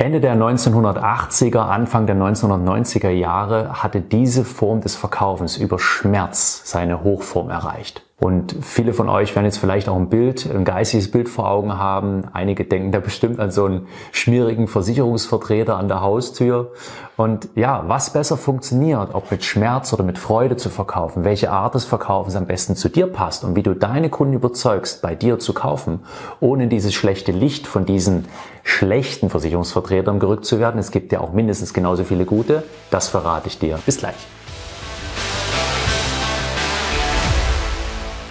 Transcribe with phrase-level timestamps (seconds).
[0.00, 7.04] Ende der 1980er, Anfang der 1990er Jahre hatte diese Form des Verkaufens über Schmerz seine
[7.04, 8.02] Hochform erreicht.
[8.20, 11.78] Und viele von euch werden jetzt vielleicht auch ein Bild, ein geistiges Bild vor Augen
[11.78, 12.24] haben.
[12.34, 16.72] Einige denken da bestimmt an so einen schmierigen Versicherungsvertreter an der Haustür.
[17.16, 21.74] Und ja, was besser funktioniert, ob mit Schmerz oder mit Freude zu verkaufen, welche Art
[21.74, 25.38] des Verkaufens am besten zu dir passt und wie du deine Kunden überzeugst, bei dir
[25.38, 26.00] zu kaufen,
[26.40, 28.26] ohne dieses schlechte Licht von diesen
[28.64, 30.78] schlechten Versicherungsvertretern gerückt zu werden.
[30.78, 32.64] Es gibt ja auch mindestens genauso viele gute.
[32.90, 33.78] Das verrate ich dir.
[33.86, 34.39] Bis gleich.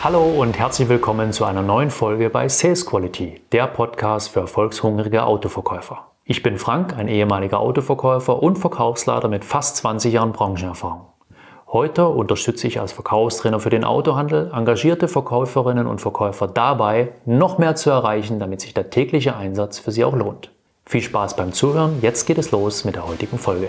[0.01, 5.25] Hallo und herzlich willkommen zu einer neuen Folge bei Sales Quality, der Podcast für erfolgshungrige
[5.25, 6.05] Autoverkäufer.
[6.23, 11.01] Ich bin Frank, ein ehemaliger Autoverkäufer und Verkaufsleiter mit fast 20 Jahren Branchenerfahrung.
[11.67, 17.75] Heute unterstütze ich als Verkaufstrainer für den Autohandel engagierte Verkäuferinnen und Verkäufer dabei, noch mehr
[17.75, 20.49] zu erreichen, damit sich der tägliche Einsatz für sie auch lohnt.
[20.85, 23.67] Viel Spaß beim Zuhören, jetzt geht es los mit der heutigen Folge.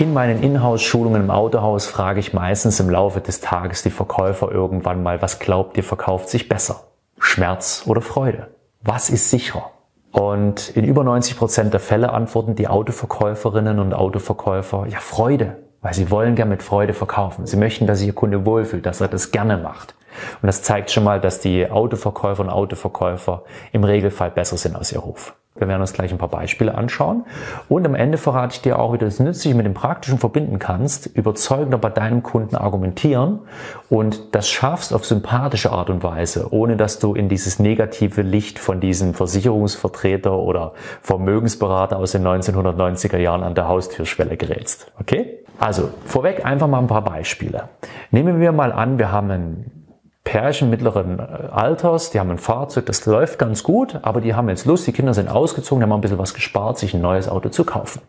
[0.00, 5.02] In meinen Inhouse-Schulungen im Autohaus frage ich meistens im Laufe des Tages die Verkäufer irgendwann
[5.02, 6.84] mal, was glaubt ihr verkauft sich besser?
[7.18, 8.46] Schmerz oder Freude?
[8.80, 9.72] Was ist sicherer?
[10.10, 15.92] Und in über 90 Prozent der Fälle antworten die Autoverkäuferinnen und Autoverkäufer, ja Freude, weil
[15.92, 17.44] sie wollen gern mit Freude verkaufen.
[17.44, 19.94] Sie möchten, dass sich ihr Kunde wohlfühlt, dass er das gerne macht.
[20.40, 24.92] Und das zeigt schon mal, dass die Autoverkäufer und Autoverkäufer im Regelfall besser sind als
[24.92, 25.34] ihr Ruf.
[25.56, 27.24] Wir werden uns gleich ein paar Beispiele anschauen.
[27.68, 30.60] Und am Ende verrate ich dir auch, wie du das Nützliche mit dem Praktischen verbinden
[30.60, 33.40] kannst, überzeugender bei deinem Kunden argumentieren
[33.88, 38.60] und das schaffst auf sympathische Art und Weise, ohne dass du in dieses negative Licht
[38.60, 44.92] von diesem Versicherungsvertreter oder Vermögensberater aus den 1990er Jahren an der Haustürschwelle gerätst.
[45.00, 45.40] Okay?
[45.58, 47.68] Also, vorweg einfach mal ein paar Beispiele.
[48.12, 49.79] Nehmen wir mal an, wir haben einen
[50.24, 54.48] Pärchen mittleren äh, Alters, die haben ein Fahrzeug, das läuft ganz gut, aber die haben
[54.48, 57.28] jetzt Lust, die Kinder sind ausgezogen, die haben ein bisschen was gespart, sich ein neues
[57.28, 58.02] Auto zu kaufen.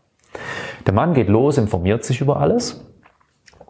[0.85, 2.83] Der Mann geht los, informiert sich über alles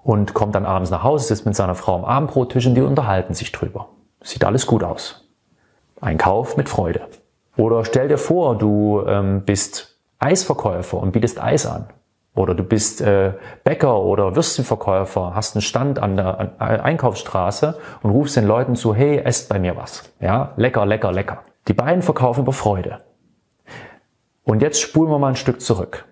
[0.04, 3.34] und kommt dann abends nach Hause, sitzt mit seiner Frau am Abendbrottisch und die unterhalten
[3.34, 3.90] sich drüber.
[4.22, 5.28] Sieht alles gut aus.
[6.00, 7.02] Ein Kauf mit Freude.
[7.58, 11.86] Oder stell dir vor, du ähm, bist Eisverkäufer und bietest Eis an.
[12.34, 13.34] Oder du bist äh,
[13.64, 19.20] Bäcker oder Würstchenverkäufer, hast einen Stand an der Einkaufsstraße und rufst den Leuten zu, hey,
[19.20, 20.10] esst bei mir was.
[20.22, 21.40] Ja, lecker, lecker, lecker.
[21.68, 23.00] Die beiden verkaufen über Freude.
[24.44, 26.06] Und jetzt spulen wir mal ein Stück zurück.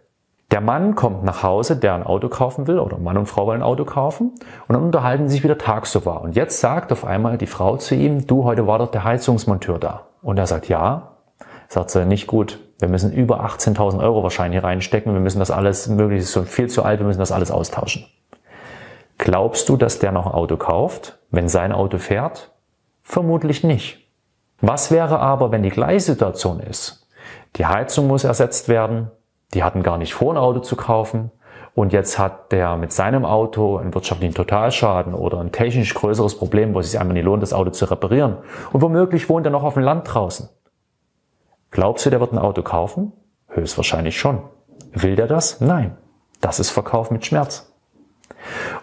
[0.51, 3.61] Der Mann kommt nach Hause, der ein Auto kaufen will, oder Mann und Frau wollen
[3.61, 4.31] ein Auto kaufen,
[4.67, 6.21] und dann unterhalten sie sich wieder tagsüber.
[6.21, 9.79] Und jetzt sagt auf einmal die Frau zu ihm, du, heute war doch der Heizungsmonteur
[9.79, 10.07] da.
[10.21, 11.15] Und er sagt, ja.
[11.67, 15.13] Sagt sie, nicht gut, wir müssen über 18.000 Euro wahrscheinlich reinstecken.
[15.13, 18.05] Wir müssen das alles, möglichst so viel zu alt, wir müssen das alles austauschen.
[19.17, 22.51] Glaubst du, dass der noch ein Auto kauft, wenn sein Auto fährt?
[23.03, 24.07] Vermutlich nicht.
[24.61, 27.07] Was wäre aber, wenn die gleiche Situation ist?
[27.57, 29.11] Die Heizung muss ersetzt werden,
[29.53, 31.31] die hatten gar nicht vor, ein Auto zu kaufen
[31.75, 36.73] und jetzt hat der mit seinem Auto einen wirtschaftlichen Totalschaden oder ein technisch größeres Problem,
[36.73, 38.37] wo es sich einfach nicht lohnt, das Auto zu reparieren.
[38.71, 40.49] Und womöglich wohnt er noch auf dem Land draußen.
[41.71, 43.13] Glaubst du, der wird ein Auto kaufen?
[43.47, 44.41] Höchstwahrscheinlich schon.
[44.93, 45.61] Will der das?
[45.61, 45.97] Nein.
[46.41, 47.71] Das ist Verkauf mit Schmerz.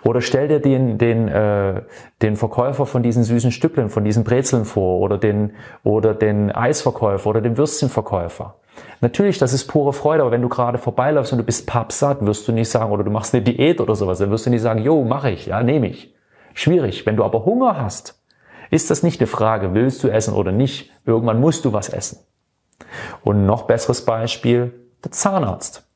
[0.05, 1.83] Oder stell dir den, den, äh,
[2.23, 5.53] den Verkäufer von diesen süßen Stücklen, von diesen Brezeln vor oder den,
[5.83, 8.57] oder den Eisverkäufer oder den Würstchenverkäufer.
[9.01, 12.47] Natürlich, das ist pure Freude, aber wenn du gerade vorbeiläufst und du bist pappsatt, wirst
[12.47, 14.83] du nicht sagen, oder du machst eine Diät oder sowas, dann wirst du nicht sagen,
[14.83, 16.15] jo, mache ich, ja, nehme ich.
[16.53, 17.07] Schwierig.
[17.07, 18.23] Wenn du aber Hunger hast,
[18.71, 20.91] ist das nicht eine Frage, willst du essen oder nicht.
[21.05, 22.19] Irgendwann musst du was essen.
[23.23, 24.73] Und noch besseres Beispiel,
[25.05, 25.87] der Zahnarzt.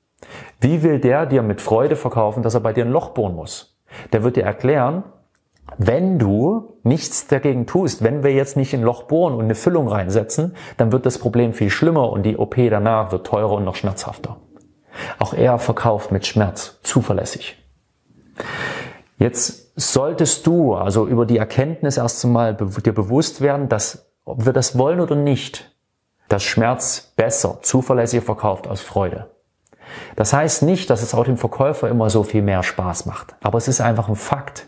[0.60, 3.78] Wie will der dir mit Freude verkaufen, dass er bei dir ein Loch bohren muss?
[4.12, 5.04] Der wird dir erklären,
[5.78, 9.88] wenn du nichts dagegen tust, wenn wir jetzt nicht ein Loch bohren und eine Füllung
[9.88, 13.76] reinsetzen, dann wird das Problem viel schlimmer und die OP danach wird teurer und noch
[13.76, 14.36] schmerzhafter.
[15.18, 17.56] Auch er verkauft mit Schmerz, zuverlässig.
[19.18, 24.52] Jetzt solltest du also über die Erkenntnis erst einmal dir bewusst werden, dass ob wir
[24.52, 25.69] das wollen oder nicht,
[26.30, 29.26] dass Schmerz besser, zuverlässiger verkauft als Freude.
[30.16, 33.58] Das heißt nicht, dass es auch dem Verkäufer immer so viel mehr Spaß macht, aber
[33.58, 34.66] es ist einfach ein Fakt.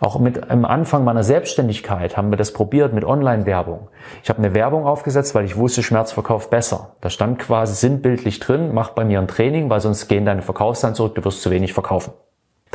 [0.00, 3.88] Auch mit am Anfang meiner Selbstständigkeit haben wir das probiert mit Online-Werbung.
[4.22, 6.96] Ich habe eine Werbung aufgesetzt, weil ich wusste, Schmerz verkauft besser.
[7.00, 10.94] Da stand quasi sinnbildlich drin, mach bei mir ein Training, weil sonst gehen deine Verkaufszahlen
[10.94, 12.12] zurück, du wirst zu wenig verkaufen.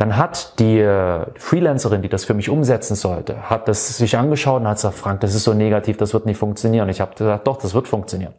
[0.00, 4.62] Dann hat die äh, Freelancerin, die das für mich umsetzen sollte, hat das sich angeschaut
[4.62, 6.88] und hat gesagt, Frank, das ist so negativ, das wird nicht funktionieren.
[6.88, 8.32] Ich habe gesagt, doch, das wird funktionieren.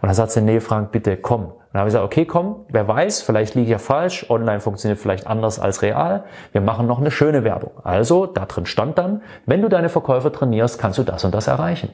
[0.00, 1.44] Und dann sagt sie, nee, Frank, bitte komm.
[1.44, 4.58] Und dann habe ich gesagt, okay, komm, wer weiß, vielleicht liege ich ja falsch, online
[4.58, 6.24] funktioniert vielleicht anders als real.
[6.50, 7.70] Wir machen noch eine schöne Werbung.
[7.84, 11.46] Also, da drin stand dann, wenn du deine Verkäufer trainierst, kannst du das und das
[11.46, 11.90] erreichen.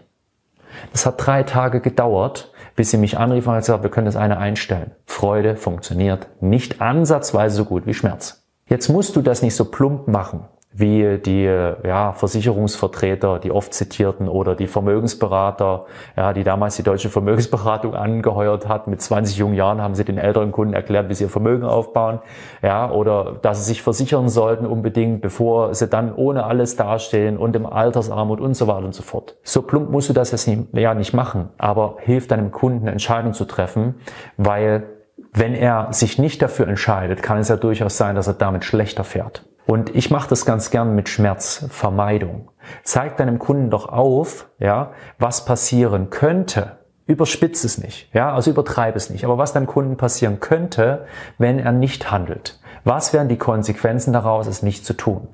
[0.93, 4.17] Das hat drei Tage gedauert, bis sie mich anrief und hat gesagt, wir können das
[4.17, 4.93] eine einstellen.
[5.05, 8.42] Freude funktioniert nicht ansatzweise so gut wie Schmerz.
[8.73, 14.27] Jetzt musst du das nicht so plump machen wie die ja, Versicherungsvertreter, die oft zitierten
[14.27, 15.85] oder die Vermögensberater,
[16.17, 18.87] ja, die damals die deutsche Vermögensberatung angeheuert hat.
[18.87, 22.21] Mit 20 jungen Jahren haben sie den älteren Kunden erklärt, wie sie ihr Vermögen aufbauen,
[22.63, 27.55] ja, oder dass sie sich versichern sollten unbedingt, bevor sie dann ohne alles dastehen und
[27.55, 29.37] im Altersarmut und so weiter und so fort.
[29.43, 33.35] So plump musst du das jetzt nicht, ja, nicht machen, aber hilft deinem Kunden Entscheidungen
[33.35, 33.97] zu treffen,
[34.39, 34.85] weil
[35.33, 39.03] wenn er sich nicht dafür entscheidet, kann es ja durchaus sein, dass er damit schlechter
[39.03, 39.47] fährt.
[39.67, 42.51] Und ich mache das ganz gern mit Schmerzvermeidung.
[42.83, 46.79] Zeig deinem Kunden doch auf, ja, was passieren könnte.
[47.13, 49.25] Überspitze es nicht, ja, also übertreibe es nicht.
[49.25, 51.07] Aber was deinem Kunden passieren könnte,
[51.39, 52.59] wenn er nicht handelt.
[52.85, 55.29] Was wären die Konsequenzen daraus, es nicht zu tun?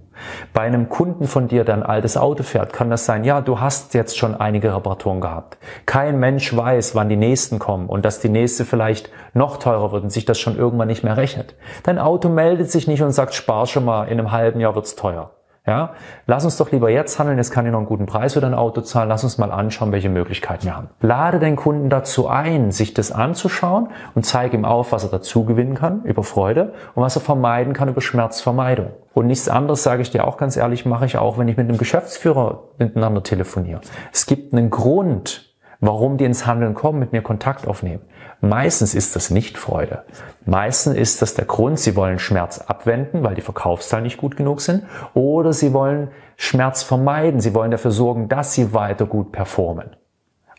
[0.53, 3.61] Bei einem Kunden von dir, der ein altes Auto fährt, kann das sein, ja, du
[3.61, 5.59] hast jetzt schon einige Reparaturen gehabt.
[5.87, 10.03] Kein Mensch weiß, wann die nächsten kommen und dass die nächste vielleicht noch teurer wird
[10.03, 11.55] und sich das schon irgendwann nicht mehr rechnet.
[11.85, 14.97] Dein Auto meldet sich nicht und sagt, spar schon mal, in einem halben Jahr wird's
[14.97, 15.31] teuer.
[15.69, 15.91] Ja,
[16.27, 18.55] lass uns doch lieber jetzt handeln, jetzt kann ich noch einen guten Preis für dein
[18.55, 20.89] Auto zahlen, lass uns mal anschauen, welche Möglichkeiten wir haben.
[21.03, 25.45] Lade den Kunden dazu ein, sich das anzuschauen und zeige ihm auf, was er dazu
[25.45, 28.93] gewinnen kann über Freude und was er vermeiden kann über Schmerzvermeidung.
[29.13, 31.69] Und nichts anderes, sage ich dir auch ganz ehrlich, mache ich auch, wenn ich mit
[31.69, 33.83] einem Geschäftsführer miteinander telefoniere.
[34.11, 35.48] Es gibt einen Grund,
[35.81, 38.03] warum die ins Handeln kommen, mit mir Kontakt aufnehmen.
[38.41, 40.05] Meistens ist das nicht Freude.
[40.45, 44.61] Meistens ist das der Grund, sie wollen Schmerz abwenden, weil die Verkaufszahlen nicht gut genug
[44.61, 44.85] sind,
[45.15, 49.97] oder sie wollen Schmerz vermeiden, sie wollen dafür sorgen, dass sie weiter gut performen.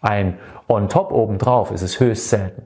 [0.01, 0.37] Ein
[0.67, 2.63] On-Top obendrauf ist es höchst selten.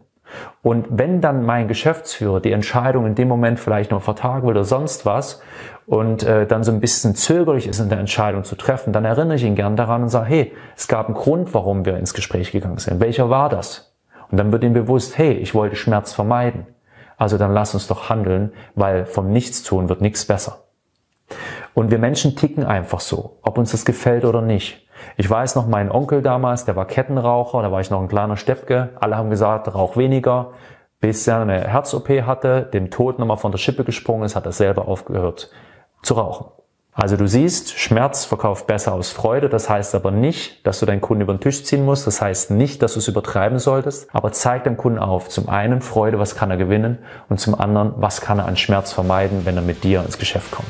[0.62, 4.64] Und wenn dann mein Geschäftsführer die Entscheidung in dem Moment vielleicht noch vertagen will oder
[4.64, 5.42] sonst was
[5.86, 9.36] und äh, dann so ein bisschen zögerlich ist, in der Entscheidung zu treffen, dann erinnere
[9.36, 12.52] ich ihn gern daran und sage, hey, es gab einen Grund, warum wir ins Gespräch
[12.52, 13.00] gegangen sind.
[13.00, 13.94] Welcher war das?
[14.32, 16.66] Und dann wird ihm bewusst, hey, ich wollte Schmerz vermeiden.
[17.18, 20.64] Also dann lass uns doch handeln, weil vom Nichtstun wird nichts besser.
[21.74, 24.83] Und wir Menschen ticken einfach so, ob uns das gefällt oder nicht.
[25.18, 28.38] Ich weiß noch, mein Onkel damals, der war Kettenraucher, da war ich noch ein kleiner
[28.38, 28.90] Steppke.
[29.00, 30.51] Alle haben gesagt, rauch weniger.
[31.00, 34.54] Bis er eine Herz-OP hatte, dem Tod nochmal von der Schippe gesprungen ist, hat er
[34.54, 35.50] selber aufgehört
[36.01, 36.45] zu rauchen.
[36.95, 39.50] Also du siehst, Schmerz verkauft besser aus Freude.
[39.50, 42.06] Das heißt aber nicht, dass du deinen Kunden über den Tisch ziehen musst.
[42.06, 44.07] Das heißt nicht, dass du es übertreiben solltest.
[44.13, 45.28] Aber zeig dem Kunden auf.
[45.28, 47.00] Zum einen Freude, was kann er gewinnen?
[47.30, 50.51] Und zum anderen, was kann er an Schmerz vermeiden, wenn er mit dir ins Geschäft
[50.51, 50.69] kommt?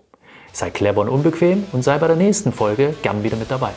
[0.53, 3.73] Sei clever und unbequem und sei bei der nächsten Folge gern wieder mit dabei.